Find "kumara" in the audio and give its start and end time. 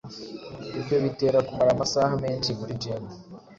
1.47-1.71